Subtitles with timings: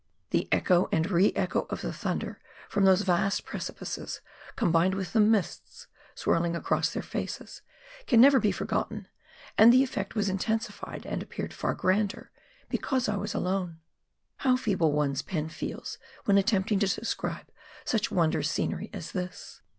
[0.31, 4.19] The echo and re echo of the thunder from those vast precipices,
[4.55, 5.85] combined with the mists
[6.15, 7.61] swirling across their faces,
[8.07, 9.07] can never be forgotten,
[9.59, 12.31] and the effect was intensified, and appeared far grander,
[12.67, 13.77] because I was alone.
[14.39, 17.49] flow feeble one's pen feels when attempting to describe
[17.85, 19.61] such wondrous scenery as this